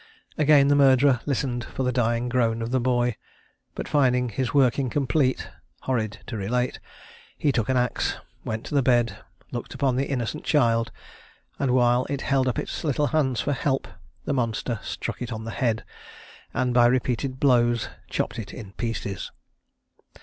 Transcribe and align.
Again 0.35 0.67
the 0.67 0.75
murderer 0.75 1.19
listened 1.27 1.63
for 1.63 1.83
the 1.83 1.91
dying 1.91 2.27
groan 2.27 2.63
of 2.63 2.71
the 2.71 2.79
boy; 2.79 3.17
but 3.75 3.87
finding 3.87 4.29
his 4.29 4.51
work 4.51 4.79
incomplete, 4.79 5.47
(horrid 5.81 6.21
to 6.25 6.37
relate!) 6.37 6.79
he 7.37 7.51
took 7.51 7.69
an 7.69 7.77
axe, 7.77 8.15
went 8.43 8.65
to 8.65 8.73
the 8.73 8.81
bed, 8.81 9.19
looked 9.51 9.75
upon 9.75 9.97
the 9.97 10.09
innocent 10.09 10.43
child, 10.43 10.91
and 11.59 11.69
while 11.69 12.07
it 12.09 12.21
held 12.21 12.47
up 12.47 12.57
its 12.57 12.83
little 12.83 13.05
hands 13.13 13.41
for 13.41 13.53
help, 13.53 13.87
the 14.25 14.33
monster 14.33 14.79
struck 14.81 15.21
it 15.21 15.31
on 15.31 15.43
the 15.45 15.51
head, 15.51 15.85
and, 16.51 16.73
by 16.73 16.87
repeated 16.87 17.39
blows, 17.39 17.87
chopped 18.09 18.39
it 18.39 18.51
in 18.51 18.71
pieces. 18.71 19.31